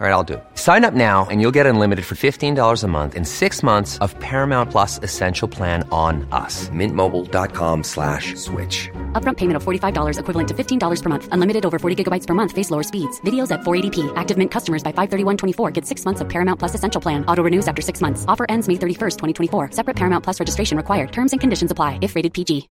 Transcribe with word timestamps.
All 0.00 0.06
right, 0.06 0.12
I'll 0.12 0.22
do 0.22 0.34
it. 0.34 0.44
Sign 0.54 0.84
up 0.84 0.94
now 0.94 1.26
and 1.28 1.40
you'll 1.40 1.56
get 1.58 1.66
unlimited 1.66 2.04
for 2.04 2.14
$15 2.14 2.84
a 2.84 2.86
month 2.86 3.16
in 3.16 3.24
six 3.24 3.64
months 3.64 3.98
of 3.98 4.16
Paramount 4.20 4.70
Plus 4.70 5.00
Essential 5.02 5.48
Plan 5.48 5.82
on 5.90 6.24
us. 6.30 6.68
Mintmobile.com 6.68 7.82
slash 7.82 8.36
switch. 8.36 8.88
Upfront 9.20 9.38
payment 9.38 9.56
of 9.56 9.64
$45 9.64 10.20
equivalent 10.20 10.48
to 10.50 10.54
$15 10.54 11.02
per 11.02 11.08
month. 11.08 11.28
Unlimited 11.32 11.66
over 11.66 11.80
40 11.80 12.04
gigabytes 12.04 12.28
per 12.28 12.34
month. 12.34 12.52
Face 12.52 12.70
lower 12.70 12.84
speeds. 12.84 13.20
Videos 13.22 13.50
at 13.50 13.62
480p. 13.62 14.12
Active 14.14 14.38
Mint 14.38 14.52
customers 14.52 14.84
by 14.84 14.92
531.24 14.92 15.72
get 15.72 15.84
six 15.84 16.04
months 16.04 16.20
of 16.20 16.28
Paramount 16.28 16.60
Plus 16.60 16.76
Essential 16.76 17.00
Plan. 17.00 17.24
Auto 17.26 17.42
renews 17.42 17.66
after 17.66 17.82
six 17.82 18.00
months. 18.00 18.24
Offer 18.28 18.46
ends 18.48 18.68
May 18.68 18.74
31st, 18.74 19.16
2024. 19.18 19.72
Separate 19.72 19.96
Paramount 19.96 20.22
Plus 20.22 20.38
registration 20.38 20.76
required. 20.76 21.10
Terms 21.10 21.32
and 21.32 21.40
conditions 21.40 21.72
apply 21.72 21.98
if 22.02 22.14
rated 22.14 22.32
PG. 22.34 22.68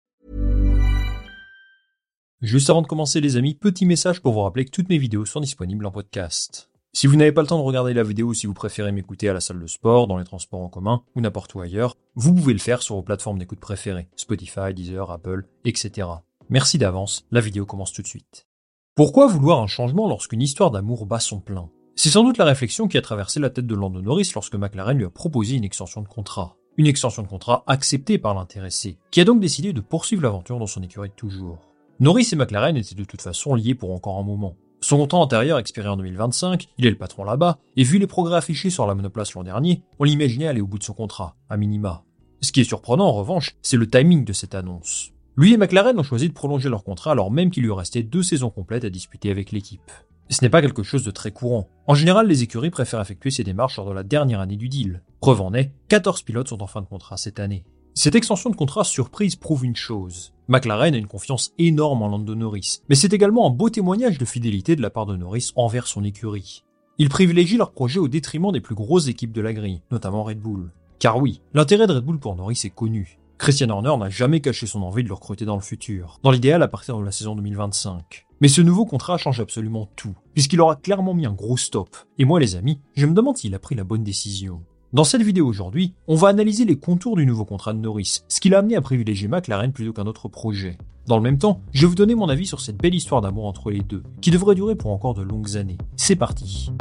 Juste 2.42 2.70
avant 2.70 2.84
de 2.84 2.88
commencer 2.88 3.20
les 3.20 3.36
amis, 3.36 3.56
petit 3.56 3.86
message 3.86 4.22
pour 4.22 4.32
vous 4.32 4.44
rappeler 4.44 4.64
que 4.64 4.72
toutes 4.72 4.88
mes 4.88 5.00
vidéos 5.00 5.26
sont 5.26 5.42
disponibles 5.42 5.86
en 5.86 5.92
podcast. 5.92 6.70
Si 7.00 7.06
vous 7.06 7.16
n'avez 7.16 7.32
pas 7.32 7.42
le 7.42 7.48
temps 7.48 7.60
de 7.60 7.64
regarder 7.64 7.94
la 7.94 8.02
vidéo 8.02 8.30
ou 8.30 8.34
si 8.34 8.48
vous 8.48 8.56
préférez 8.56 8.92
m'écouter 8.92 9.30
à 9.30 9.34
la 9.34 9.40
salle 9.40 9.60
de 9.60 9.68
sport, 9.68 10.08
dans 10.08 10.18
les 10.18 10.24
transports 10.26 10.62
en 10.62 10.68
commun 10.68 11.04
ou 11.16 11.22
n'importe 11.22 11.54
où 11.54 11.62
ailleurs, 11.62 11.96
vous 12.16 12.34
pouvez 12.34 12.54
le 12.54 12.60
faire 12.60 12.82
sur 12.82 12.96
vos 12.96 13.04
plateformes 13.04 13.38
d'écoute 13.38 13.60
préférées, 13.60 14.08
Spotify, 14.16 14.74
Deezer, 14.74 15.12
Apple, 15.12 15.46
etc. 15.64 16.08
Merci 16.50 16.80
d'avance, 16.80 17.28
la 17.30 17.40
vidéo 17.40 17.68
commence 17.68 17.94
tout 17.94 18.02
de 18.02 18.08
suite. 18.08 18.48
Pourquoi 18.96 19.28
vouloir 19.28 19.62
un 19.62 19.68
changement 19.68 20.10
lorsqu'une 20.10 20.42
histoire 20.42 20.72
d'amour 20.72 21.06
bat 21.06 21.20
son 21.20 21.40
plein? 21.40 21.70
C'est 21.96 22.10
sans 22.10 22.24
doute 22.24 22.40
la 22.40 22.46
réflexion 22.46 22.88
qui 22.88 22.98
a 22.98 23.04
traversé 23.04 23.40
la 23.40 23.52
tête 23.52 23.68
de 23.68 23.76
Lando 23.76 24.02
Norris 24.02 24.32
lorsque 24.34 24.56
McLaren 24.56 24.98
lui 24.98 25.06
a 25.06 25.12
proposé 25.12 25.56
une 25.56 25.66
extension 25.66 26.02
de 26.02 26.08
contrat. 26.08 26.56
Une 26.78 26.88
extension 26.88 27.22
de 27.22 27.28
contrat 27.28 27.64
acceptée 27.68 28.18
par 28.18 28.34
l'intéressé, 28.34 28.98
qui 29.12 29.22
a 29.22 29.24
donc 29.24 29.40
décidé 29.40 29.72
de 29.72 29.82
poursuivre 29.82 30.24
l'aventure 30.24 30.58
dans 30.58 30.66
son 30.66 30.82
écurie 30.82 31.10
de 31.10 31.14
toujours. 31.14 31.60
Norris 32.00 32.30
et 32.32 32.36
McLaren 32.36 32.76
étaient 32.76 32.96
de 32.96 33.04
toute 33.04 33.22
façon 33.22 33.54
liés 33.54 33.76
pour 33.76 33.92
encore 33.92 34.18
un 34.18 34.24
moment. 34.24 34.56
Son 34.80 34.98
contrat 34.98 35.18
antérieur 35.18 35.58
expiré 35.58 35.90
en 35.90 35.98
2025, 35.98 36.68
il 36.78 36.86
est 36.86 36.92
le 36.92 36.98
patron 36.98 37.24
là-bas, 37.24 37.58
et 37.76 37.84
vu 37.84 37.98
les 37.98 38.08
progrès 38.08 38.38
affichés 38.38 38.70
sur 38.70 38.86
la 38.86 38.94
monoplace 38.94 39.34
l'an 39.34 39.44
dernier, 39.44 39.82
on 40.00 40.04
l'imaginait 40.04 40.48
aller 40.48 40.62
au 40.62 40.68
bout 40.68 40.78
de 40.78 40.84
son 40.84 40.94
contrat, 40.94 41.36
à 41.50 41.58
minima. 41.58 42.04
Ce 42.42 42.52
qui 42.52 42.62
est 42.62 42.66
surprenant 42.66 43.08
en 43.08 43.14
revanche, 43.14 43.56
c'est 43.64 43.78
le 43.78 43.90
timing 43.90 44.24
de 44.24 44.34
cette 44.34 44.54
annonce. 44.54 45.12
Lui 45.36 45.54
et 45.54 45.58
McLaren 45.58 46.00
ont 46.00 46.04
choisi 46.04 46.30
de 46.30 46.34
prolonger 46.34 46.70
leur 46.70 46.84
contrat 46.84 47.12
alors 47.12 47.32
même 47.32 47.52
qu'il 47.52 47.64
lui 47.64 47.72
restait 47.72 48.04
deux 48.04 48.24
saisons 48.24 48.50
complètes 48.50 48.86
à 48.86 48.90
disputer 48.90 49.32
avec 49.32 49.52
l'équipe. 49.52 49.92
Ce 50.30 50.44
n'est 50.44 50.50
pas 50.50 50.62
quelque 50.62 50.84
chose 50.84 51.04
de 51.04 51.12
très 51.12 51.32
courant. 51.32 51.70
En 51.88 51.96
général, 51.96 52.28
les 52.28 52.44
écuries 52.44 52.70
préfèrent 52.70 53.02
effectuer 53.02 53.32
ces 53.32 53.44
démarches 53.44 53.78
lors 53.78 53.88
de 53.88 53.94
la 53.94 54.04
dernière 54.04 54.42
année 54.42 54.58
du 54.58 54.68
deal. 54.68 55.02
Preuve 55.22 55.42
en 55.42 55.54
est, 55.54 55.72
14 55.88 56.22
pilotes 56.24 56.50
sont 56.50 56.62
en 56.62 56.68
fin 56.68 56.82
de 56.82 56.88
contrat 56.88 57.18
cette 57.18 57.40
année. 57.40 57.64
Cette 58.00 58.14
extension 58.14 58.52
de 58.52 58.56
contrat 58.56 58.84
surprise 58.84 59.36
prouve 59.36 59.66
une 59.66 59.76
chose. 59.76 60.32
McLaren 60.48 60.94
a 60.94 61.00
une 61.00 61.08
confiance 61.08 61.54
énorme 61.58 62.04
en 62.04 62.10
Lando 62.10 62.36
Norris, 62.36 62.84
mais 62.90 62.96
c'est 62.96 63.12
également 63.12 63.48
un 63.48 63.50
beau 63.50 63.72
témoignage 63.72 64.20
de 64.20 64.26
fidélité 64.26 64.76
de 64.76 64.84
la 64.84 64.92
part 64.92 65.08
de 65.08 65.16
Norris 65.16 65.52
envers 65.56 65.88
son 65.88 66.04
écurie. 66.04 66.64
Il 67.00 67.10
privilégie 67.10 67.58
leur 67.58 67.72
projet 67.72 67.98
au 67.98 68.08
détriment 68.08 68.52
des 68.52 68.62
plus 68.62 68.76
grosses 68.76 69.08
équipes 69.08 69.32
de 69.32 69.42
la 69.42 69.52
grille, 69.52 69.82
notamment 69.90 70.24
Red 70.24 70.40
Bull. 70.40 70.72
Car 71.00 71.18
oui, 71.18 71.42
l'intérêt 71.56 71.88
de 71.88 71.94
Red 71.94 72.04
Bull 72.04 72.20
pour 72.20 72.36
Norris 72.36 72.62
est 72.66 72.70
connu. 72.70 73.18
Christian 73.40 73.70
Horner 73.70 73.98
n'a 73.98 74.12
jamais 74.12 74.42
caché 74.42 74.68
son 74.68 74.84
envie 74.84 75.02
de 75.02 75.08
le 75.08 75.16
recruter 75.16 75.46
dans 75.46 75.56
le 75.56 75.62
futur, 75.62 76.20
dans 76.22 76.30
l'idéal 76.30 76.62
à 76.62 76.68
partir 76.68 77.00
de 77.00 77.04
la 77.04 77.12
saison 77.12 77.36
2025. 77.36 78.28
Mais 78.42 78.48
ce 78.48 78.62
nouveau 78.62 78.86
contrat 78.86 79.18
change 79.18 79.40
absolument 79.40 79.90
tout, 79.96 80.14
puisqu'il 80.36 80.62
aura 80.62 80.76
clairement 80.76 81.16
mis 81.16 81.26
un 81.26 81.34
gros 81.34 81.58
stop. 81.58 81.98
Et 82.20 82.26
moi 82.26 82.40
les 82.40 82.56
amis, 82.58 82.80
je 82.96 83.08
me 83.08 83.16
demande 83.16 83.38
s'il 83.38 83.56
a 83.56 83.60
pris 83.60 83.74
la 83.74 83.84
bonne 83.84 84.04
décision. 84.04 84.62
Dans 84.94 85.04
cette 85.04 85.22
vidéo 85.22 85.46
aujourd'hui, 85.46 85.94
on 86.08 86.16
va 86.16 86.30
analyser 86.30 86.64
les 86.64 86.80
contours 86.80 87.18
du 87.18 87.26
nouveau 87.26 87.44
contrat 87.44 87.74
de 87.74 87.80
Norris, 87.80 88.22
ce 88.30 88.40
qui 88.40 88.48
l'a 88.48 88.60
amené 88.60 88.78
à 88.78 88.82
privilégier 88.82 89.28
McLaren 89.28 89.74
plutôt 89.74 89.92
qu'un 89.92 90.08
autre 90.08 90.30
projet. 90.30 90.78
Dans 91.08 91.18
le 91.18 91.24
même 91.24 91.38
temps, 91.38 91.60
je 91.74 91.82
vais 91.82 91.88
vous 91.88 91.96
donner 91.96 92.16
mon 92.16 92.30
avis 92.30 92.46
sur 92.46 92.62
cette 92.62 92.78
belle 92.78 92.96
histoire 92.96 93.20
d'amour 93.20 93.48
entre 93.48 93.70
les 93.70 93.82
deux, 93.82 94.04
qui 94.22 94.32
devrait 94.32 94.56
durer 94.56 94.76
pour 94.76 94.92
encore 94.92 95.14
de 95.14 95.24
longues 95.24 95.58
années. 95.58 95.78
C'est 95.98 96.16
parti 96.16 96.72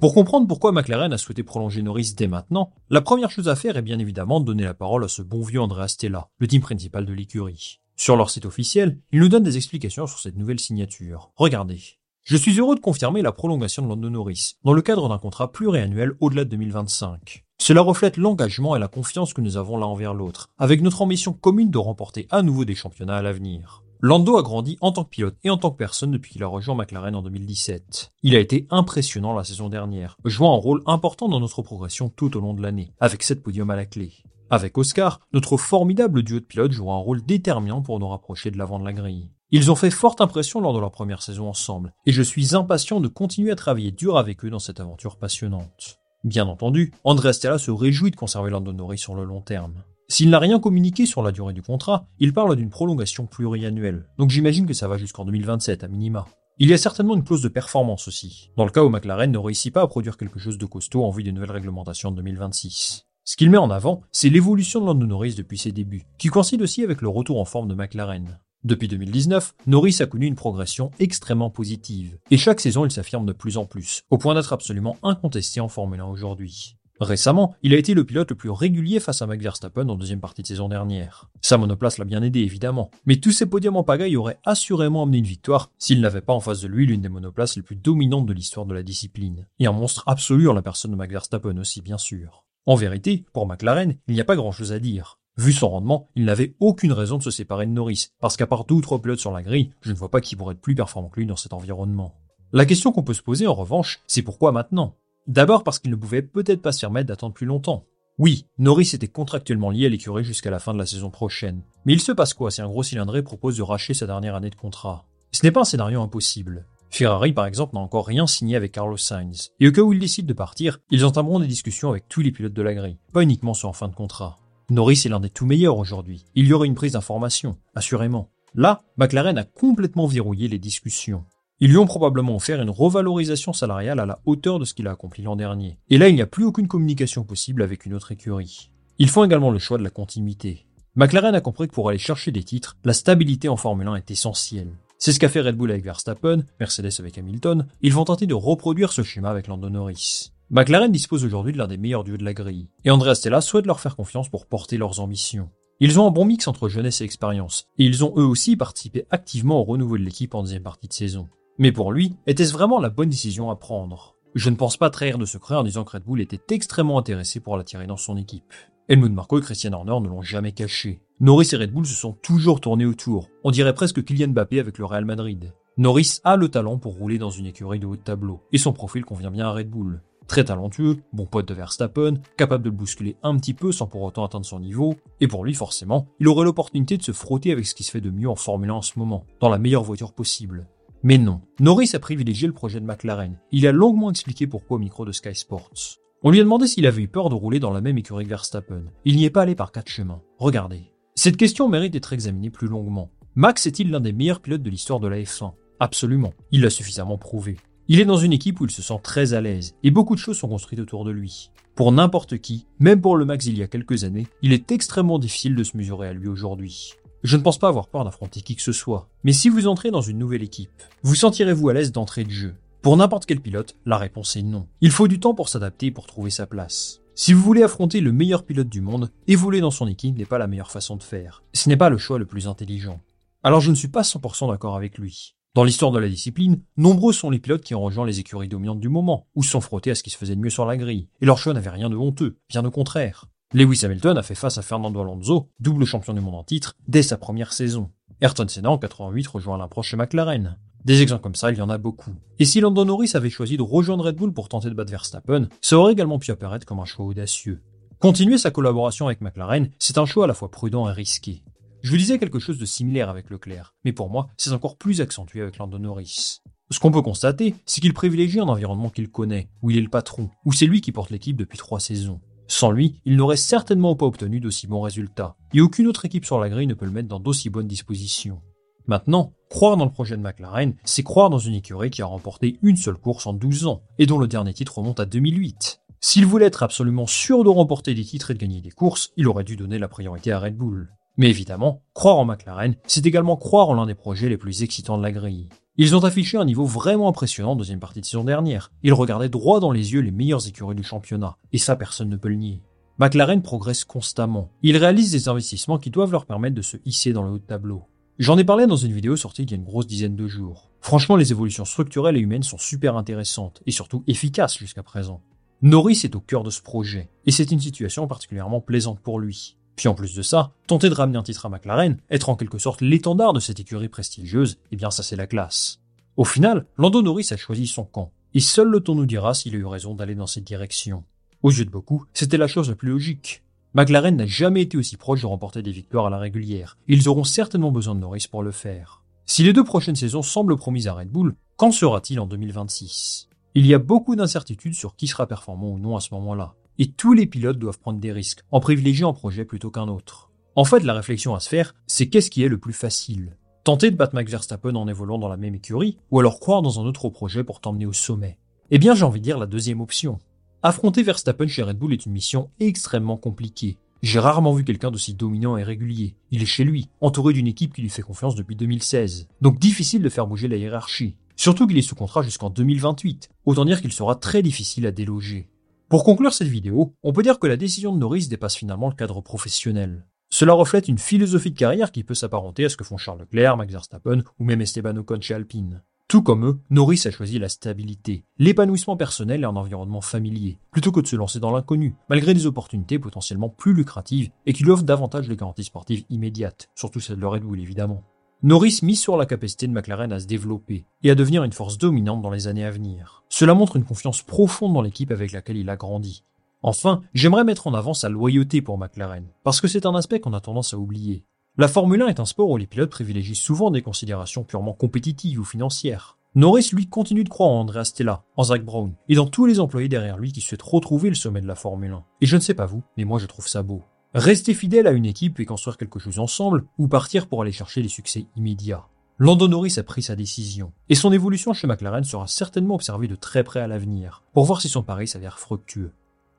Pour 0.00 0.12
comprendre 0.12 0.46
pourquoi 0.46 0.70
McLaren 0.70 1.14
a 1.14 1.18
souhaité 1.18 1.42
prolonger 1.42 1.80
Norris 1.80 2.12
dès 2.14 2.28
maintenant, 2.28 2.70
la 2.90 3.00
première 3.00 3.30
chose 3.30 3.48
à 3.48 3.56
faire 3.56 3.78
est 3.78 3.82
bien 3.82 3.98
évidemment 3.98 4.38
de 4.38 4.44
donner 4.44 4.64
la 4.64 4.74
parole 4.74 5.04
à 5.04 5.08
ce 5.08 5.22
bon 5.22 5.40
vieux 5.40 5.62
Andrea 5.62 5.88
Stella, 5.88 6.28
le 6.38 6.46
team 6.46 6.60
principal 6.60 7.06
de 7.06 7.12
l'écurie. 7.14 7.80
Sur 7.96 8.16
leur 8.16 8.28
site 8.28 8.44
officiel, 8.44 8.98
ils 9.12 9.20
nous 9.20 9.30
donnent 9.30 9.44
des 9.44 9.56
explications 9.56 10.06
sur 10.06 10.18
cette 10.18 10.36
nouvelle 10.36 10.60
signature. 10.60 11.32
Regardez. 11.36 11.80
Je 12.26 12.38
suis 12.38 12.58
heureux 12.58 12.74
de 12.74 12.80
confirmer 12.80 13.20
la 13.20 13.32
prolongation 13.32 13.82
de 13.82 13.88
Lando 13.88 14.08
Norris, 14.08 14.54
dans 14.64 14.72
le 14.72 14.80
cadre 14.80 15.10
d'un 15.10 15.18
contrat 15.18 15.52
pluriannuel 15.52 16.14
au-delà 16.20 16.46
de 16.46 16.50
2025. 16.52 17.44
Cela 17.60 17.82
reflète 17.82 18.16
l'engagement 18.16 18.74
et 18.74 18.78
la 18.78 18.88
confiance 18.88 19.34
que 19.34 19.42
nous 19.42 19.58
avons 19.58 19.76
l'un 19.76 19.84
envers 19.84 20.14
l'autre, 20.14 20.48
avec 20.56 20.80
notre 20.80 21.02
ambition 21.02 21.34
commune 21.34 21.70
de 21.70 21.76
remporter 21.76 22.26
à 22.30 22.40
nouveau 22.40 22.64
des 22.64 22.74
championnats 22.74 23.18
à 23.18 23.20
l'avenir. 23.20 23.82
Lando 24.00 24.38
a 24.38 24.42
grandi 24.42 24.78
en 24.80 24.92
tant 24.92 25.04
que 25.04 25.10
pilote 25.10 25.36
et 25.44 25.50
en 25.50 25.58
tant 25.58 25.70
que 25.70 25.76
personne 25.76 26.12
depuis 26.12 26.32
qu'il 26.32 26.42
a 26.42 26.46
rejoint 26.46 26.74
McLaren 26.74 27.14
en 27.14 27.20
2017. 27.20 28.12
Il 28.22 28.34
a 28.36 28.40
été 28.40 28.66
impressionnant 28.70 29.34
la 29.34 29.44
saison 29.44 29.68
dernière, 29.68 30.16
jouant 30.24 30.54
un 30.54 30.60
rôle 30.60 30.82
important 30.86 31.28
dans 31.28 31.40
notre 31.40 31.60
progression 31.60 32.08
tout 32.08 32.34
au 32.38 32.40
long 32.40 32.54
de 32.54 32.62
l'année, 32.62 32.94
avec 33.00 33.22
7 33.22 33.42
podiums 33.42 33.68
à 33.68 33.76
la 33.76 33.84
clé. 33.84 34.14
Avec 34.48 34.78
Oscar, 34.78 35.20
notre 35.34 35.58
formidable 35.58 36.22
duo 36.22 36.40
de 36.40 36.44
pilotes 36.46 36.72
joue 36.72 36.90
un 36.90 36.96
rôle 36.96 37.22
déterminant 37.22 37.82
pour 37.82 38.00
nous 38.00 38.08
rapprocher 38.08 38.50
de 38.50 38.56
l'avant 38.56 38.78
de 38.78 38.86
la 38.86 38.94
grille. 38.94 39.33
Ils 39.56 39.70
ont 39.70 39.76
fait 39.76 39.92
forte 39.92 40.20
impression 40.20 40.60
lors 40.60 40.74
de 40.74 40.80
leur 40.80 40.90
première 40.90 41.22
saison 41.22 41.48
ensemble, 41.48 41.94
et 42.06 42.10
je 42.10 42.22
suis 42.24 42.56
impatient 42.56 42.98
de 42.98 43.06
continuer 43.06 43.52
à 43.52 43.54
travailler 43.54 43.92
dur 43.92 44.18
avec 44.18 44.44
eux 44.44 44.50
dans 44.50 44.58
cette 44.58 44.80
aventure 44.80 45.16
passionnante. 45.16 46.00
Bien 46.24 46.48
entendu, 46.48 46.92
André 47.04 47.32
Stella 47.32 47.58
se 47.58 47.70
réjouit 47.70 48.10
de 48.10 48.16
conserver 48.16 48.50
Lando 48.50 48.72
Norris 48.72 48.98
sur 48.98 49.14
le 49.14 49.22
long 49.22 49.42
terme. 49.42 49.74
S'il 50.08 50.28
n'a 50.30 50.40
rien 50.40 50.58
communiqué 50.58 51.06
sur 51.06 51.22
la 51.22 51.30
durée 51.30 51.52
du 51.52 51.62
contrat, 51.62 52.08
il 52.18 52.32
parle 52.32 52.56
d'une 52.56 52.68
prolongation 52.68 53.26
pluriannuelle, 53.26 54.08
donc 54.18 54.30
j'imagine 54.30 54.66
que 54.66 54.74
ça 54.74 54.88
va 54.88 54.98
jusqu'en 54.98 55.24
2027 55.24 55.84
à 55.84 55.86
minima. 55.86 56.26
Il 56.58 56.68
y 56.68 56.74
a 56.74 56.76
certainement 56.76 57.14
une 57.14 57.22
clause 57.22 57.42
de 57.42 57.46
performance 57.46 58.08
aussi, 58.08 58.50
dans 58.56 58.64
le 58.64 58.72
cas 58.72 58.82
où 58.82 58.88
McLaren 58.88 59.30
ne 59.30 59.38
réussit 59.38 59.72
pas 59.72 59.82
à 59.82 59.86
produire 59.86 60.16
quelque 60.16 60.40
chose 60.40 60.58
de 60.58 60.66
costaud 60.66 61.04
en 61.04 61.10
vue 61.10 61.22
des 61.22 61.30
nouvelles 61.30 61.52
réglementations 61.52 62.10
de 62.10 62.16
2026. 62.16 63.06
Ce 63.22 63.36
qu'il 63.36 63.50
met 63.50 63.58
en 63.58 63.70
avant, 63.70 64.02
c'est 64.10 64.30
l'évolution 64.30 64.80
de 64.80 64.86
Lando 64.86 65.06
Norris 65.06 65.36
depuis 65.36 65.58
ses 65.58 65.70
débuts, 65.70 66.06
qui 66.18 66.26
coïncide 66.26 66.60
aussi 66.60 66.82
avec 66.82 67.02
le 67.02 67.08
retour 67.08 67.40
en 67.40 67.44
forme 67.44 67.68
de 67.68 67.76
McLaren. 67.76 68.40
Depuis 68.64 68.88
2019, 68.88 69.56
Norris 69.66 69.98
a 70.00 70.06
connu 70.06 70.24
une 70.24 70.36
progression 70.36 70.90
extrêmement 70.98 71.50
positive, 71.50 72.16
et 72.30 72.38
chaque 72.38 72.60
saison 72.60 72.86
il 72.86 72.90
s'affirme 72.90 73.26
de 73.26 73.34
plus 73.34 73.58
en 73.58 73.66
plus, 73.66 74.04
au 74.08 74.16
point 74.16 74.34
d'être 74.34 74.54
absolument 74.54 74.96
incontesté 75.02 75.60
en 75.60 75.68
Formule 75.68 76.00
1 76.00 76.06
aujourd'hui. 76.06 76.78
Récemment, 76.98 77.54
il 77.62 77.74
a 77.74 77.76
été 77.76 77.92
le 77.92 78.04
pilote 78.04 78.30
le 78.30 78.36
plus 78.36 78.48
régulier 78.48 79.00
face 79.00 79.20
à 79.20 79.26
Max 79.26 79.44
en 79.76 79.96
deuxième 79.96 80.20
partie 80.20 80.40
de 80.40 80.46
saison 80.46 80.70
dernière. 80.70 81.28
Sa 81.42 81.58
monoplace 81.58 81.98
l'a 81.98 82.06
bien 82.06 82.22
aidé 82.22 82.40
évidemment, 82.40 82.90
mais 83.04 83.16
tous 83.16 83.32
ces 83.32 83.44
podiums 83.44 83.76
en 83.76 83.84
pagaille 83.84 84.16
auraient 84.16 84.38
assurément 84.46 85.02
amené 85.02 85.18
une 85.18 85.24
victoire 85.24 85.70
s'il 85.76 86.00
n'avait 86.00 86.22
pas 86.22 86.32
en 86.32 86.40
face 86.40 86.62
de 86.62 86.68
lui 86.68 86.86
l'une 86.86 87.02
des 87.02 87.10
monoplaces 87.10 87.56
les 87.56 87.62
plus 87.62 87.76
dominantes 87.76 88.24
de 88.24 88.32
l'histoire 88.32 88.64
de 88.64 88.72
la 88.72 88.82
discipline, 88.82 89.46
et 89.58 89.66
un 89.66 89.72
monstre 89.72 90.04
absolu 90.06 90.48
en 90.48 90.54
la 90.54 90.62
personne 90.62 90.92
de 90.92 90.96
Max 90.96 91.28
aussi 91.60 91.82
bien 91.82 91.98
sûr. 91.98 92.46
En 92.64 92.76
vérité, 92.76 93.26
pour 93.34 93.46
McLaren, 93.46 93.96
il 94.08 94.14
n'y 94.14 94.22
a 94.22 94.24
pas 94.24 94.36
grand 94.36 94.52
chose 94.52 94.72
à 94.72 94.78
dire. 94.78 95.18
Vu 95.36 95.52
son 95.52 95.68
rendement, 95.68 96.08
il 96.14 96.24
n'avait 96.24 96.54
aucune 96.60 96.92
raison 96.92 97.18
de 97.18 97.22
se 97.22 97.32
séparer 97.32 97.66
de 97.66 97.72
Norris, 97.72 98.10
parce 98.20 98.36
qu'à 98.36 98.46
part 98.46 98.64
deux 98.64 98.76
ou 98.76 98.80
trois 98.80 99.02
pilotes 99.02 99.18
sur 99.18 99.32
la 99.32 99.42
grille, 99.42 99.72
je 99.80 99.90
ne 99.90 99.96
vois 99.96 100.10
pas 100.10 100.20
qui 100.20 100.36
pourrait 100.36 100.54
être 100.54 100.60
plus 100.60 100.76
performant 100.76 101.08
que 101.08 101.18
lui 101.18 101.26
dans 101.26 101.36
cet 101.36 101.52
environnement. 101.52 102.14
La 102.52 102.66
question 102.66 102.92
qu'on 102.92 103.02
peut 103.02 103.14
se 103.14 103.22
poser 103.22 103.48
en 103.48 103.54
revanche, 103.54 104.00
c'est 104.06 104.22
pourquoi 104.22 104.52
maintenant? 104.52 104.94
D'abord 105.26 105.64
parce 105.64 105.80
qu'il 105.80 105.90
ne 105.90 105.96
pouvait 105.96 106.22
peut-être 106.22 106.62
pas 106.62 106.70
se 106.70 106.80
permettre 106.80 107.08
d'attendre 107.08 107.34
plus 107.34 107.46
longtemps. 107.46 107.84
Oui, 108.16 108.46
Norris 108.58 108.90
était 108.94 109.08
contractuellement 109.08 109.70
lié 109.70 109.86
à 109.86 109.88
l'écurie 109.88 110.22
jusqu'à 110.22 110.52
la 110.52 110.60
fin 110.60 110.72
de 110.72 110.78
la 110.78 110.86
saison 110.86 111.10
prochaine. 111.10 111.62
Mais 111.84 111.94
il 111.94 112.00
se 112.00 112.12
passe 112.12 112.32
quoi 112.32 112.52
si 112.52 112.62
un 112.62 112.68
gros 112.68 112.84
cylindré 112.84 113.22
propose 113.22 113.56
de 113.56 113.62
racheter 113.62 113.94
sa 113.94 114.06
dernière 114.06 114.36
année 114.36 114.50
de 114.50 114.54
contrat? 114.54 115.04
Ce 115.32 115.44
n'est 115.44 115.50
pas 115.50 115.62
un 115.62 115.64
scénario 115.64 116.00
impossible. 116.00 116.64
Ferrari, 116.90 117.32
par 117.32 117.46
exemple, 117.46 117.74
n'a 117.74 117.80
encore 117.80 118.06
rien 118.06 118.28
signé 118.28 118.54
avec 118.54 118.70
Carlos 118.70 118.96
Sainz. 118.96 119.50
Et 119.58 119.66
au 119.66 119.72
cas 119.72 119.82
où 119.82 119.92
il 119.92 119.98
décide 119.98 120.26
de 120.26 120.32
partir, 120.32 120.78
ils 120.92 121.04
entameront 121.04 121.40
des 121.40 121.48
discussions 121.48 121.90
avec 121.90 122.06
tous 122.08 122.20
les 122.20 122.30
pilotes 122.30 122.52
de 122.52 122.62
la 122.62 122.74
grille, 122.74 122.98
pas 123.12 123.24
uniquement 123.24 123.52
ceux 123.52 123.66
en 123.66 123.72
fin 123.72 123.88
de 123.88 123.96
contrat. 123.96 124.38
Norris 124.74 125.02
est 125.04 125.08
l'un 125.08 125.20
des 125.20 125.30
tout 125.30 125.46
meilleurs 125.46 125.78
aujourd'hui. 125.78 126.24
Il 126.34 126.48
y 126.48 126.52
aurait 126.52 126.66
une 126.66 126.74
prise 126.74 126.94
d'information, 126.94 127.56
assurément. 127.76 128.30
Là, 128.56 128.82
McLaren 128.96 129.38
a 129.38 129.44
complètement 129.44 130.08
verrouillé 130.08 130.48
les 130.48 130.58
discussions. 130.58 131.24
Ils 131.60 131.70
lui 131.70 131.78
ont 131.78 131.86
probablement 131.86 132.34
offert 132.34 132.60
une 132.60 132.70
revalorisation 132.70 133.52
salariale 133.52 134.00
à 134.00 134.06
la 134.06 134.18
hauteur 134.26 134.58
de 134.58 134.64
ce 134.64 134.74
qu'il 134.74 134.88
a 134.88 134.90
accompli 134.90 135.22
l'an 135.22 135.36
dernier. 135.36 135.78
Et 135.90 135.96
là, 135.96 136.08
il 136.08 136.16
n'y 136.16 136.22
a 136.22 136.26
plus 136.26 136.44
aucune 136.44 136.66
communication 136.66 137.22
possible 137.22 137.62
avec 137.62 137.86
une 137.86 137.94
autre 137.94 138.10
écurie. 138.10 138.72
Ils 138.98 139.08
font 139.08 139.22
également 139.22 139.52
le 139.52 139.60
choix 139.60 139.78
de 139.78 139.84
la 139.84 139.90
continuité. 139.90 140.66
McLaren 140.96 141.36
a 141.36 141.40
compris 141.40 141.68
que 141.68 141.72
pour 141.72 141.88
aller 141.88 141.98
chercher 141.98 142.32
des 142.32 142.42
titres, 142.42 142.76
la 142.84 142.94
stabilité 142.94 143.48
en 143.48 143.56
Formule 143.56 143.86
1 143.86 143.94
est 143.94 144.10
essentielle. 144.10 144.72
C'est 144.98 145.12
ce 145.12 145.20
qu'a 145.20 145.28
fait 145.28 145.40
Red 145.40 145.56
Bull 145.56 145.70
avec 145.70 145.84
Verstappen, 145.84 146.42
Mercedes 146.58 146.94
avec 146.98 147.16
Hamilton, 147.16 147.68
ils 147.80 147.92
vont 147.92 148.04
tenter 148.04 148.26
de 148.26 148.34
reproduire 148.34 148.92
ce 148.92 149.02
schéma 149.02 149.30
avec 149.30 149.46
Lando 149.46 149.70
Norris. 149.70 150.33
McLaren 150.50 150.92
dispose 150.92 151.24
aujourd'hui 151.24 151.54
de 151.54 151.58
l'un 151.58 151.66
des 151.66 151.78
meilleurs 151.78 152.04
duos 152.04 152.18
de 152.18 152.24
la 152.24 152.34
grille, 152.34 152.68
et 152.84 152.90
Andrea 152.90 153.14
Stella 153.14 153.40
souhaite 153.40 153.64
leur 153.64 153.80
faire 153.80 153.96
confiance 153.96 154.28
pour 154.28 154.46
porter 154.46 154.76
leurs 154.76 155.00
ambitions. 155.00 155.48
Ils 155.80 155.98
ont 155.98 156.06
un 156.06 156.10
bon 156.10 156.26
mix 156.26 156.46
entre 156.46 156.68
jeunesse 156.68 157.00
et 157.00 157.04
expérience, 157.04 157.66
et 157.78 157.84
ils 157.84 158.04
ont 158.04 158.12
eux 158.18 158.24
aussi 158.24 158.54
participé 158.54 159.06
activement 159.10 159.60
au 159.60 159.64
renouveau 159.64 159.96
de 159.96 160.02
l'équipe 160.02 160.34
en 160.34 160.42
deuxième 160.42 160.62
partie 160.62 160.86
de 160.86 160.92
saison. 160.92 161.28
Mais 161.58 161.72
pour 161.72 161.92
lui, 161.92 162.16
était-ce 162.26 162.52
vraiment 162.52 162.78
la 162.78 162.90
bonne 162.90 163.08
décision 163.08 163.50
à 163.50 163.56
prendre? 163.56 164.16
Je 164.34 164.50
ne 164.50 164.56
pense 164.56 164.76
pas 164.76 164.90
trahir 164.90 165.16
de 165.16 165.24
secret 165.24 165.56
en 165.56 165.62
disant 165.62 165.84
que 165.84 165.92
Red 165.92 166.04
Bull 166.04 166.20
était 166.20 166.54
extrêmement 166.54 166.98
intéressé 166.98 167.40
pour 167.40 167.56
l'attirer 167.56 167.86
dans 167.86 167.96
son 167.96 168.16
équipe. 168.16 168.52
Helmut 168.88 169.12
Marko 169.12 169.38
et 169.38 169.42
Christian 169.42 169.72
Horner 169.72 169.98
ne 170.02 170.08
l'ont 170.08 170.22
jamais 170.22 170.52
caché. 170.52 171.00
Norris 171.20 171.48
et 171.52 171.56
Red 171.56 171.72
Bull 171.72 171.86
se 171.86 171.94
sont 171.94 172.12
toujours 172.12 172.60
tournés 172.60 172.84
autour. 172.84 173.30
On 173.44 173.50
dirait 173.50 173.74
presque 173.74 174.04
Kylian 174.04 174.28
Mbappé 174.28 174.60
avec 174.60 174.76
le 174.76 174.84
Real 174.84 175.06
Madrid. 175.06 175.54
Norris 175.78 176.20
a 176.22 176.36
le 176.36 176.48
talent 176.48 176.78
pour 176.78 176.94
rouler 176.94 177.18
dans 177.18 177.30
une 177.30 177.46
écurie 177.46 177.78
de 177.80 177.86
haut 177.86 177.96
de 177.96 178.02
tableau, 178.02 178.42
et 178.52 178.58
son 178.58 178.72
profil 178.72 179.04
convient 179.04 179.30
bien 179.30 179.46
à 179.46 179.52
Red 179.52 179.70
Bull. 179.70 180.02
Très 180.26 180.44
talentueux, 180.44 180.98
bon 181.12 181.26
pote 181.26 181.48
de 181.48 181.54
Verstappen, 181.54 182.14
capable 182.36 182.64
de 182.64 182.70
le 182.70 182.76
bousculer 182.76 183.16
un 183.22 183.36
petit 183.36 183.54
peu 183.54 183.72
sans 183.72 183.86
pour 183.86 184.02
autant 184.02 184.24
atteindre 184.24 184.46
son 184.46 184.60
niveau, 184.60 184.94
et 185.20 185.28
pour 185.28 185.44
lui 185.44 185.54
forcément, 185.54 186.06
il 186.18 186.28
aurait 186.28 186.44
l'opportunité 186.44 186.96
de 186.96 187.02
se 187.02 187.12
frotter 187.12 187.52
avec 187.52 187.66
ce 187.66 187.74
qui 187.74 187.84
se 187.84 187.90
fait 187.90 188.00
de 188.00 188.10
mieux 188.10 188.28
en 188.28 188.36
Formule 188.36 188.70
1 188.70 188.74
en 188.74 188.82
ce 188.82 188.98
moment, 188.98 189.26
dans 189.40 189.50
la 189.50 189.58
meilleure 189.58 189.84
voiture 189.84 190.12
possible. 190.12 190.66
Mais 191.02 191.18
non, 191.18 191.42
Norris 191.60 191.90
a 191.92 191.98
privilégié 191.98 192.46
le 192.48 192.54
projet 192.54 192.80
de 192.80 192.86
McLaren. 192.86 193.38
Il 193.52 193.66
a 193.66 193.72
longuement 193.72 194.10
expliqué 194.10 194.46
pourquoi 194.46 194.78
au 194.78 194.80
micro 194.80 195.04
de 195.04 195.12
Sky 195.12 195.34
Sports. 195.34 195.98
On 196.22 196.30
lui 196.30 196.40
a 196.40 196.44
demandé 196.44 196.66
s'il 196.66 196.86
avait 196.86 197.02
eu 197.02 197.08
peur 197.08 197.28
de 197.28 197.34
rouler 197.34 197.60
dans 197.60 197.70
la 197.70 197.82
même 197.82 197.98
écurie 197.98 198.24
que 198.24 198.30
Verstappen. 198.30 198.84
Il 199.04 199.16
n'y 199.16 199.26
est 199.26 199.30
pas 199.30 199.42
allé 199.42 199.54
par 199.54 199.72
quatre 199.72 199.90
chemins. 199.90 200.22
Regardez. 200.38 200.94
Cette 201.14 201.36
question 201.36 201.68
mérite 201.68 201.92
d'être 201.92 202.14
examinée 202.14 202.48
plus 202.48 202.68
longuement. 202.68 203.10
Max 203.34 203.66
est-il 203.66 203.90
l'un 203.90 204.00
des 204.00 204.14
meilleurs 204.14 204.40
pilotes 204.40 204.62
de 204.62 204.70
l'histoire 204.70 205.00
de 205.00 205.08
la 205.08 205.18
F1 205.18 205.52
Absolument. 205.80 206.32
Il 206.50 206.62
l'a 206.62 206.70
suffisamment 206.70 207.18
prouvé. 207.18 207.58
Il 207.86 208.00
est 208.00 208.06
dans 208.06 208.16
une 208.16 208.32
équipe 208.32 208.60
où 208.60 208.64
il 208.64 208.70
se 208.70 208.80
sent 208.80 208.98
très 209.02 209.34
à 209.34 209.42
l'aise, 209.42 209.74
et 209.82 209.90
beaucoup 209.90 210.14
de 210.14 210.20
choses 210.20 210.38
sont 210.38 210.48
construites 210.48 210.80
autour 210.80 211.04
de 211.04 211.10
lui. 211.10 211.50
Pour 211.74 211.92
n'importe 211.92 212.38
qui, 212.38 212.66
même 212.78 213.02
pour 213.02 213.14
le 213.14 213.26
Max 213.26 213.44
il 213.44 213.58
y 213.58 213.62
a 213.62 213.66
quelques 213.66 214.04
années, 214.04 214.26
il 214.40 214.54
est 214.54 214.72
extrêmement 214.72 215.18
difficile 215.18 215.54
de 215.54 215.64
se 215.64 215.76
mesurer 215.76 216.08
à 216.08 216.14
lui 216.14 216.28
aujourd'hui. 216.28 216.94
Je 217.24 217.36
ne 217.36 217.42
pense 217.42 217.58
pas 217.58 217.68
avoir 217.68 217.88
peur 217.88 218.04
d'affronter 218.04 218.40
qui 218.40 218.56
que 218.56 218.62
ce 218.62 218.72
soit. 218.72 219.10
Mais 219.22 219.34
si 219.34 219.50
vous 219.50 219.66
entrez 219.66 219.90
dans 219.90 220.00
une 220.00 220.16
nouvelle 220.16 220.42
équipe, 220.42 220.82
vous 221.02 221.14
sentirez-vous 221.14 221.68
à 221.68 221.74
l'aise 221.74 221.92
d'entrer 221.92 222.24
de 222.24 222.30
jeu 222.30 222.54
Pour 222.80 222.96
n'importe 222.96 223.26
quel 223.26 223.40
pilote, 223.40 223.76
la 223.84 223.98
réponse 223.98 224.34
est 224.36 224.42
non. 224.42 224.66
Il 224.80 224.90
faut 224.90 225.08
du 225.08 225.20
temps 225.20 225.34
pour 225.34 225.50
s'adapter 225.50 225.86
et 225.86 225.90
pour 225.90 226.06
trouver 226.06 226.30
sa 226.30 226.46
place. 226.46 227.02
Si 227.14 227.34
vous 227.34 227.42
voulez 227.42 227.62
affronter 227.62 228.00
le 228.00 228.12
meilleur 228.12 228.44
pilote 228.44 228.70
du 228.70 228.80
monde, 228.80 229.10
évoluer 229.26 229.60
dans 229.60 229.70
son 229.70 229.88
équipe 229.88 230.16
n'est 230.16 230.24
pas 230.24 230.38
la 230.38 230.46
meilleure 230.46 230.70
façon 230.70 230.96
de 230.96 231.02
faire. 231.02 231.42
Ce 231.52 231.68
n'est 231.68 231.76
pas 231.76 231.90
le 231.90 231.98
choix 231.98 232.18
le 232.18 232.26
plus 232.26 232.48
intelligent. 232.48 233.02
Alors 233.42 233.60
je 233.60 233.70
ne 233.70 233.76
suis 233.76 233.88
pas 233.88 234.02
100% 234.02 234.48
d'accord 234.48 234.74
avec 234.74 234.96
lui. 234.96 235.34
Dans 235.54 235.62
l'histoire 235.62 235.92
de 235.92 236.00
la 236.00 236.08
discipline, 236.08 236.62
nombreux 236.76 237.12
sont 237.12 237.30
les 237.30 237.38
pilotes 237.38 237.62
qui 237.62 237.76
ont 237.76 237.82
rejoint 237.82 238.04
les 238.04 238.18
écuries 238.18 238.48
dominantes 238.48 238.80
du 238.80 238.88
moment, 238.88 239.28
ou 239.36 239.44
sont 239.44 239.60
frottés 239.60 239.92
à 239.92 239.94
ce 239.94 240.02
qui 240.02 240.10
se 240.10 240.16
faisait 240.16 240.34
de 240.34 240.40
mieux 240.40 240.50
sur 240.50 240.66
la 240.66 240.76
grille, 240.76 241.06
et 241.20 241.26
leur 241.26 241.38
choix 241.38 241.54
n'avait 241.54 241.70
rien 241.70 241.88
de 241.88 241.94
honteux, 241.94 242.38
bien 242.48 242.64
au 242.64 242.72
contraire. 242.72 243.26
Lewis 243.52 243.84
Hamilton 243.84 244.18
a 244.18 244.24
fait 244.24 244.34
face 244.34 244.58
à 244.58 244.62
Fernando 244.62 245.00
Alonso, 245.00 245.50
double 245.60 245.84
champion 245.84 246.12
du 246.12 246.20
monde 246.20 246.34
en 246.34 246.42
titre, 246.42 246.74
dès 246.88 247.04
sa 247.04 247.18
première 247.18 247.52
saison. 247.52 247.92
Ayrton 248.20 248.48
Senna 248.48 248.68
en 248.68 248.78
88 248.78 249.28
rejoint 249.28 249.56
l'approche 249.56 249.90
chez 249.90 249.96
McLaren. 249.96 250.58
Des 250.84 251.02
exemples 251.02 251.22
comme 251.22 251.36
ça, 251.36 251.52
il 251.52 251.58
y 251.58 251.62
en 251.62 251.70
a 251.70 251.78
beaucoup. 251.78 252.10
Et 252.40 252.44
si 252.44 252.60
Lando 252.60 252.84
Norris 252.84 253.12
avait 253.14 253.30
choisi 253.30 253.56
de 253.56 253.62
rejoindre 253.62 254.06
Red 254.06 254.16
Bull 254.16 254.32
pour 254.32 254.48
tenter 254.48 254.70
de 254.70 254.74
battre 254.74 254.90
Verstappen, 254.90 255.48
ça 255.60 255.78
aurait 255.78 255.92
également 255.92 256.18
pu 256.18 256.32
apparaître 256.32 256.66
comme 256.66 256.80
un 256.80 256.84
choix 256.84 257.06
audacieux. 257.06 257.62
Continuer 258.00 258.38
sa 258.38 258.50
collaboration 258.50 259.06
avec 259.06 259.20
McLaren, 259.20 259.70
c'est 259.78 259.98
un 259.98 260.04
choix 260.04 260.24
à 260.24 260.26
la 260.26 260.34
fois 260.34 260.50
prudent 260.50 260.88
et 260.88 260.92
risqué. 260.92 261.44
Je 261.84 261.90
vous 261.90 261.98
disais 261.98 262.18
quelque 262.18 262.38
chose 262.38 262.56
de 262.56 262.64
similaire 262.64 263.10
avec 263.10 263.28
Leclerc, 263.28 263.74
mais 263.84 263.92
pour 263.92 264.08
moi, 264.08 264.28
c'est 264.38 264.52
encore 264.52 264.78
plus 264.78 265.02
accentué 265.02 265.42
avec 265.42 265.58
Lando 265.58 265.78
Norris. 265.78 266.40
Ce 266.70 266.80
qu'on 266.80 266.90
peut 266.90 267.02
constater, 267.02 267.54
c'est 267.66 267.82
qu'il 267.82 267.92
privilégie 267.92 268.40
un 268.40 268.48
environnement 268.48 268.88
qu'il 268.88 269.10
connaît, 269.10 269.50
où 269.60 269.70
il 269.70 269.76
est 269.76 269.82
le 269.82 269.90
patron, 269.90 270.30
où 270.46 270.52
c'est 270.52 270.64
lui 270.64 270.80
qui 270.80 270.92
porte 270.92 271.10
l'équipe 271.10 271.36
depuis 271.36 271.58
trois 271.58 271.80
saisons. 271.80 272.22
Sans 272.48 272.70
lui, 272.70 273.02
il 273.04 273.16
n'aurait 273.16 273.36
certainement 273.36 273.96
pas 273.96 274.06
obtenu 274.06 274.40
d'aussi 274.40 274.66
bons 274.66 274.80
résultats, 274.80 275.36
et 275.52 275.60
aucune 275.60 275.86
autre 275.86 276.06
équipe 276.06 276.24
sur 276.24 276.40
la 276.40 276.48
grille 276.48 276.66
ne 276.66 276.72
peut 276.72 276.86
le 276.86 276.90
mettre 276.90 277.08
dans 277.08 277.20
d'aussi 277.20 277.50
bonnes 277.50 277.68
dispositions. 277.68 278.40
Maintenant, 278.86 279.34
croire 279.50 279.76
dans 279.76 279.84
le 279.84 279.92
projet 279.92 280.16
de 280.16 280.22
McLaren, 280.22 280.76
c'est 280.84 281.02
croire 281.02 281.28
dans 281.28 281.38
une 281.38 281.52
écurie 281.52 281.90
qui 281.90 282.00
a 282.00 282.06
remporté 282.06 282.58
une 282.62 282.78
seule 282.78 282.96
course 282.96 283.26
en 283.26 283.34
12 283.34 283.66
ans, 283.66 283.82
et 283.98 284.06
dont 284.06 284.18
le 284.18 284.26
dernier 284.26 284.54
titre 284.54 284.78
remonte 284.78 285.00
à 285.00 285.04
2008. 285.04 285.82
S'il 286.00 286.24
voulait 286.24 286.46
être 286.46 286.62
absolument 286.62 287.06
sûr 287.06 287.44
de 287.44 287.50
remporter 287.50 287.92
des 287.92 288.04
titres 288.04 288.30
et 288.30 288.34
de 288.34 288.38
gagner 288.38 288.62
des 288.62 288.70
courses, 288.70 289.12
il 289.18 289.28
aurait 289.28 289.44
dû 289.44 289.56
donner 289.56 289.78
la 289.78 289.88
priorité 289.88 290.32
à 290.32 290.38
Red 290.38 290.56
Bull. 290.56 290.88
Mais 291.16 291.30
évidemment, 291.30 291.82
croire 291.94 292.16
en 292.16 292.24
McLaren, 292.24 292.74
c'est 292.86 293.06
également 293.06 293.36
croire 293.36 293.68
en 293.68 293.74
l'un 293.74 293.86
des 293.86 293.94
projets 293.94 294.28
les 294.28 294.36
plus 294.36 294.62
excitants 294.62 294.98
de 294.98 295.02
la 295.02 295.12
grille. 295.12 295.48
Ils 295.76 295.94
ont 295.94 296.04
affiché 296.04 296.38
un 296.38 296.44
niveau 296.44 296.64
vraiment 296.64 297.08
impressionnant 297.08 297.52
en 297.52 297.56
deuxième 297.56 297.80
partie 297.80 298.00
de 298.00 298.06
saison 298.06 298.24
dernière. 298.24 298.72
Ils 298.82 298.92
regardaient 298.92 299.28
droit 299.28 299.60
dans 299.60 299.70
les 299.70 299.92
yeux 299.92 300.00
les 300.00 300.10
meilleures 300.10 300.46
écuries 300.46 300.74
du 300.74 300.82
championnat, 300.82 301.36
et 301.52 301.58
ça 301.58 301.76
personne 301.76 302.08
ne 302.08 302.16
peut 302.16 302.28
le 302.28 302.36
nier. 302.36 302.62
McLaren 302.98 303.42
progresse 303.42 303.84
constamment. 303.84 304.50
Ils 304.62 304.76
réalisent 304.76 305.12
des 305.12 305.28
investissements 305.28 305.78
qui 305.78 305.90
doivent 305.90 306.12
leur 306.12 306.26
permettre 306.26 306.54
de 306.54 306.62
se 306.62 306.76
hisser 306.84 307.12
dans 307.12 307.24
le 307.24 307.30
haut 307.30 307.38
de 307.38 307.44
tableau. 307.44 307.84
J'en 308.18 308.38
ai 308.38 308.44
parlé 308.44 308.68
dans 308.68 308.76
une 308.76 308.92
vidéo 308.92 309.16
sortie 309.16 309.42
il 309.42 309.50
y 309.50 309.54
a 309.54 309.56
une 309.56 309.64
grosse 309.64 309.88
dizaine 309.88 310.14
de 310.14 310.28
jours. 310.28 310.70
Franchement, 310.80 311.16
les 311.16 311.32
évolutions 311.32 311.64
structurelles 311.64 312.16
et 312.16 312.20
humaines 312.20 312.44
sont 312.44 312.58
super 312.58 312.96
intéressantes, 312.96 313.62
et 313.66 313.72
surtout 313.72 314.04
efficaces 314.06 314.56
jusqu'à 314.56 314.84
présent. 314.84 315.22
Norris 315.62 316.00
est 316.04 316.14
au 316.14 316.20
cœur 316.20 316.44
de 316.44 316.50
ce 316.50 316.62
projet, 316.62 317.10
et 317.26 317.32
c'est 317.32 317.50
une 317.50 317.58
situation 317.58 318.06
particulièrement 318.06 318.60
plaisante 318.60 319.00
pour 319.00 319.18
lui. 319.18 319.56
Puis 319.76 319.88
en 319.88 319.94
plus 319.94 320.14
de 320.14 320.22
ça, 320.22 320.52
tenter 320.66 320.88
de 320.88 320.94
ramener 320.94 321.18
un 321.18 321.22
titre 321.22 321.46
à 321.46 321.48
McLaren, 321.48 321.98
être 322.10 322.28
en 322.28 322.36
quelque 322.36 322.58
sorte 322.58 322.80
l'étendard 322.80 323.32
de 323.32 323.40
cette 323.40 323.60
écurie 323.60 323.88
prestigieuse, 323.88 324.58
eh 324.70 324.76
bien 324.76 324.90
ça 324.90 325.02
c'est 325.02 325.16
la 325.16 325.26
classe. 325.26 325.80
Au 326.16 326.24
final, 326.24 326.66
Lando 326.78 327.02
Norris 327.02 327.28
a 327.30 327.36
choisi 327.36 327.66
son 327.66 327.84
camp, 327.84 328.12
et 328.34 328.40
seul 328.40 328.68
le 328.68 328.80
temps 328.80 328.94
nous 328.94 329.06
dira 329.06 329.34
s'il 329.34 329.54
a 329.54 329.58
eu 329.58 329.66
raison 329.66 329.94
d'aller 329.94 330.14
dans 330.14 330.26
cette 330.26 330.44
direction. 330.44 331.04
Aux 331.42 331.50
yeux 331.50 331.64
de 331.64 331.70
beaucoup, 331.70 332.04
c'était 332.14 332.36
la 332.36 332.46
chose 332.46 332.68
la 332.68 332.76
plus 332.76 332.90
logique. 332.90 333.42
McLaren 333.74 334.16
n'a 334.16 334.26
jamais 334.26 334.62
été 334.62 334.76
aussi 334.76 334.96
proche 334.96 335.22
de 335.22 335.26
remporter 335.26 335.62
des 335.62 335.72
victoires 335.72 336.06
à 336.06 336.10
la 336.10 336.18
régulière, 336.18 336.78
ils 336.86 337.08
auront 337.08 337.24
certainement 337.24 337.72
besoin 337.72 337.96
de 337.96 338.00
Norris 338.00 338.28
pour 338.30 338.44
le 338.44 338.52
faire. 338.52 339.02
Si 339.26 339.42
les 339.42 339.52
deux 339.52 339.64
prochaines 339.64 339.96
saisons 339.96 340.22
semblent 340.22 340.56
promises 340.56 340.86
à 340.86 340.92
Red 340.92 341.10
Bull, 341.10 341.34
qu'en 341.56 341.72
sera-t-il 341.72 342.20
en 342.20 342.26
2026 342.26 343.28
Il 343.54 343.66
y 343.66 343.74
a 343.74 343.78
beaucoup 343.78 344.14
d'incertitudes 344.14 344.74
sur 344.74 344.94
qui 344.94 345.08
sera 345.08 345.26
performant 345.26 345.70
ou 345.70 345.78
non 345.78 345.96
à 345.96 346.00
ce 346.00 346.14
moment-là, 346.14 346.54
et 346.78 346.90
tous 346.90 347.12
les 347.12 347.26
pilotes 347.26 347.58
doivent 347.58 347.78
prendre 347.78 348.00
des 348.00 348.12
risques, 348.12 348.42
en 348.50 348.60
privilégiant 348.60 349.10
un 349.10 349.14
projet 349.14 349.44
plutôt 349.44 349.70
qu'un 349.70 349.88
autre. 349.88 350.30
En 350.56 350.64
fait, 350.64 350.80
la 350.80 350.94
réflexion 350.94 351.34
à 351.34 351.40
se 351.40 351.48
faire, 351.48 351.74
c'est 351.86 352.08
qu'est-ce 352.08 352.30
qui 352.30 352.42
est 352.42 352.48
le 352.48 352.58
plus 352.58 352.72
facile? 352.72 353.36
Tenter 353.64 353.90
de 353.90 353.96
battre 353.96 354.14
Max 354.14 354.30
Verstappen 354.30 354.74
en 354.74 354.88
évoluant 354.88 355.18
dans 355.18 355.28
la 355.28 355.36
même 355.36 355.54
écurie, 355.54 355.98
ou 356.10 356.20
alors 356.20 356.38
croire 356.38 356.62
dans 356.62 356.80
un 356.80 356.84
autre 356.84 357.08
projet 357.08 357.44
pour 357.44 357.60
t'emmener 357.60 357.86
au 357.86 357.92
sommet? 357.92 358.38
Eh 358.70 358.78
bien, 358.78 358.94
j'ai 358.94 359.04
envie 359.04 359.20
de 359.20 359.24
dire 359.24 359.38
la 359.38 359.46
deuxième 359.46 359.80
option. 359.80 360.18
Affronter 360.62 361.02
Verstappen 361.02 361.46
chez 361.46 361.62
Red 361.62 361.78
Bull 361.78 361.92
est 361.92 362.06
une 362.06 362.12
mission 362.12 362.50
extrêmement 362.60 363.16
compliquée. 363.16 363.78
J'ai 364.02 364.18
rarement 364.18 364.52
vu 364.52 364.64
quelqu'un 364.64 364.90
d'aussi 364.90 365.14
dominant 365.14 365.56
et 365.56 365.62
régulier. 365.62 366.14
Il 366.30 366.42
est 366.42 366.46
chez 366.46 366.64
lui, 366.64 366.88
entouré 367.00 367.32
d'une 367.32 367.46
équipe 367.46 367.72
qui 367.72 367.80
lui 367.82 367.88
fait 367.88 368.02
confiance 368.02 368.34
depuis 368.34 368.54
2016. 368.54 369.28
Donc 369.40 369.58
difficile 369.58 370.02
de 370.02 370.08
faire 370.08 370.26
bouger 370.26 370.46
la 370.46 370.56
hiérarchie. 370.56 371.16
Surtout 371.36 371.66
qu'il 371.66 371.78
est 371.78 371.82
sous 371.82 371.94
contrat 371.94 372.22
jusqu'en 372.22 372.50
2028. 372.50 373.30
Autant 373.46 373.64
dire 373.64 373.80
qu'il 373.80 373.92
sera 373.92 374.14
très 374.14 374.42
difficile 374.42 374.86
à 374.86 374.90
déloger. 374.90 375.48
Pour 375.88 376.02
conclure 376.02 376.32
cette 376.32 376.48
vidéo, 376.48 376.94
on 377.02 377.12
peut 377.12 377.22
dire 377.22 377.38
que 377.38 377.46
la 377.46 377.56
décision 377.56 377.92
de 377.92 377.98
Norris 377.98 378.28
dépasse 378.28 378.56
finalement 378.56 378.88
le 378.88 378.94
cadre 378.94 379.20
professionnel. 379.20 380.06
Cela 380.30 380.54
reflète 380.54 380.88
une 380.88 380.98
philosophie 380.98 381.50
de 381.50 381.58
carrière 381.58 381.92
qui 381.92 382.04
peut 382.04 382.14
s'apparenter 382.14 382.64
à 382.64 382.68
ce 382.68 382.76
que 382.76 382.84
font 382.84 382.96
Charles 382.96 383.20
Leclerc, 383.20 383.56
Max 383.56 383.72
Verstappen 383.72 384.22
ou 384.38 384.44
même 384.44 384.62
Esteban 384.62 384.96
Ocon 384.96 385.20
chez 385.20 385.34
Alpine. 385.34 385.82
Tout 386.08 386.22
comme 386.22 386.46
eux, 386.46 386.58
Norris 386.70 387.02
a 387.04 387.10
choisi 387.10 387.38
la 387.38 387.48
stabilité, 387.48 388.24
l'épanouissement 388.38 388.96
personnel 388.96 389.42
et 389.42 389.46
un 389.46 389.56
environnement 389.56 390.00
familier, 390.00 390.58
plutôt 390.70 390.90
que 390.90 391.00
de 391.00 391.06
se 391.06 391.16
lancer 391.16 391.38
dans 391.38 391.50
l'inconnu, 391.50 391.94
malgré 392.08 392.34
des 392.34 392.46
opportunités 392.46 392.98
potentiellement 392.98 393.48
plus 393.48 393.74
lucratives 393.74 394.30
et 394.46 394.52
qui 394.52 394.64
lui 394.64 394.70
offrent 394.70 394.84
davantage 394.84 395.28
de 395.28 395.34
garanties 395.34 395.64
sportives 395.64 396.04
immédiates, 396.10 396.68
surtout 396.74 397.00
celle 397.00 397.20
de 397.20 397.26
Red 397.26 397.42
Bull 397.42 397.60
évidemment. 397.60 398.04
Norris 398.42 398.80
mise 398.82 399.00
sur 399.00 399.16
la 399.16 399.26
capacité 399.26 399.66
de 399.66 399.72
McLaren 399.72 400.12
à 400.12 400.20
se 400.20 400.26
développer 400.26 400.84
et 401.02 401.10
à 401.10 401.14
devenir 401.14 401.44
une 401.44 401.52
force 401.52 401.78
dominante 401.78 402.20
dans 402.20 402.30
les 402.30 402.46
années 402.46 402.64
à 402.64 402.70
venir. 402.70 403.22
Cela 403.28 403.54
montre 403.54 403.76
une 403.76 403.84
confiance 403.84 404.22
profonde 404.22 404.74
dans 404.74 404.82
l'équipe 404.82 405.10
avec 405.10 405.32
laquelle 405.32 405.56
il 405.56 405.70
a 405.70 405.76
grandi. 405.76 406.24
Enfin, 406.62 407.02
j'aimerais 407.14 407.44
mettre 407.44 407.66
en 407.66 407.74
avant 407.74 407.94
sa 407.94 408.08
loyauté 408.08 408.62
pour 408.62 408.78
McLaren, 408.78 409.26
parce 409.42 409.60
que 409.60 409.68
c'est 409.68 409.86
un 409.86 409.94
aspect 409.94 410.20
qu'on 410.20 410.32
a 410.32 410.40
tendance 410.40 410.74
à 410.74 410.78
oublier. 410.78 411.24
La 411.56 411.68
Formule 411.68 412.02
1 412.02 412.08
est 412.08 412.20
un 412.20 412.24
sport 412.24 412.50
où 412.50 412.56
les 412.56 412.66
pilotes 412.66 412.90
privilégient 412.90 413.34
souvent 413.34 413.70
des 413.70 413.82
considérations 413.82 414.44
purement 414.44 414.72
compétitives 414.72 415.38
ou 415.38 415.44
financières. 415.44 416.18
Norris, 416.34 416.70
lui, 416.72 416.88
continue 416.88 417.22
de 417.22 417.28
croire 417.28 417.50
en 417.50 417.60
Andrea 417.60 417.84
Stella, 417.84 418.24
en 418.36 418.42
Zach 418.42 418.64
Brown, 418.64 418.92
et 419.08 419.14
dans 419.14 419.26
tous 419.26 419.46
les 419.46 419.60
employés 419.60 419.88
derrière 419.88 420.18
lui 420.18 420.32
qui 420.32 420.40
souhaitent 420.40 420.62
retrouver 420.62 421.10
le 421.10 421.14
sommet 421.14 421.40
de 421.40 421.46
la 421.46 421.54
Formule 421.54 421.92
1. 421.92 422.04
Et 422.22 422.26
je 422.26 422.34
ne 422.34 422.40
sais 422.40 422.54
pas 422.54 422.66
vous, 422.66 422.82
mais 422.96 423.04
moi 423.04 423.20
je 423.20 423.26
trouve 423.26 423.46
ça 423.46 423.62
beau. 423.62 423.82
Rester 424.14 424.54
fidèle 424.54 424.86
à 424.86 424.92
une 424.92 425.06
équipe 425.06 425.40
et 425.40 425.44
construire 425.44 425.76
quelque 425.76 425.98
chose 425.98 426.20
ensemble, 426.20 426.64
ou 426.78 426.86
partir 426.86 427.26
pour 427.26 427.42
aller 427.42 427.50
chercher 427.50 427.82
les 427.82 427.88
succès 427.88 428.26
immédiats. 428.36 428.86
Lando 429.18 429.48
Norris 429.48 429.74
a 429.78 429.82
pris 429.82 430.02
sa 430.02 430.14
décision, 430.14 430.70
et 430.88 430.94
son 430.94 431.10
évolution 431.10 431.52
chez 431.52 431.66
McLaren 431.66 432.04
sera 432.04 432.28
certainement 432.28 432.76
observée 432.76 433.08
de 433.08 433.16
très 433.16 433.42
près 433.42 433.58
à 433.58 433.66
l'avenir, 433.66 434.22
pour 434.32 434.44
voir 434.44 434.60
si 434.60 434.68
son 434.68 434.84
pari 434.84 435.08
s'avère 435.08 435.40
fructueux. 435.40 435.90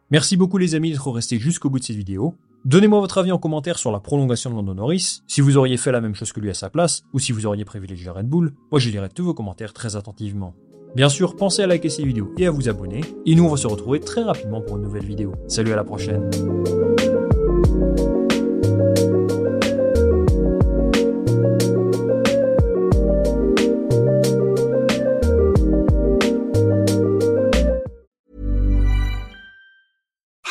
Merci 0.09 0.37
beaucoup 0.37 0.57
les 0.57 0.73
amis 0.73 0.91
d'être 0.91 1.11
restés 1.11 1.37
jusqu'au 1.37 1.69
bout 1.69 1.79
de 1.79 1.83
cette 1.83 1.97
vidéo. 1.97 2.35
Donnez-moi 2.63 3.01
votre 3.01 3.17
avis 3.17 3.33
en 3.33 3.39
commentaire 3.39 3.77
sur 3.77 3.91
la 3.91 3.99
prolongation 3.99 4.51
de 4.51 4.55
Lando 4.55 4.73
Norris, 4.73 5.21
si 5.27 5.41
vous 5.41 5.57
auriez 5.57 5.75
fait 5.75 5.91
la 5.91 5.99
même 5.99 6.15
chose 6.15 6.31
que 6.31 6.39
lui 6.39 6.49
à 6.49 6.53
sa 6.53 6.69
place, 6.69 7.03
ou 7.11 7.19
si 7.19 7.33
vous 7.33 7.45
auriez 7.45 7.65
privilégié 7.65 8.09
Red 8.09 8.29
Bull, 8.29 8.53
moi 8.71 8.79
je 8.79 8.89
lirai 8.89 9.09
tous 9.09 9.25
vos 9.25 9.33
commentaires 9.33 9.73
très 9.73 9.97
attentivement. 9.97 10.55
Bien 10.95 11.09
sûr, 11.09 11.35
pensez 11.35 11.63
à 11.63 11.67
liker 11.67 11.89
ces 11.89 12.05
vidéos 12.05 12.31
et 12.37 12.47
à 12.47 12.51
vous 12.51 12.69
abonner, 12.69 13.01
et 13.25 13.35
nous 13.35 13.43
on 13.43 13.49
va 13.49 13.57
se 13.57 13.67
retrouver 13.67 13.99
très 13.99 14.23
rapidement 14.23 14.61
pour 14.61 14.77
une 14.77 14.83
nouvelle 14.83 15.05
vidéo. 15.05 15.33
Salut 15.49 15.73
à 15.73 15.75
la 15.75 15.83
prochaine 15.83 16.29